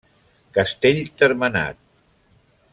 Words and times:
Castell 0.57 1.03
termenat. 1.23 1.79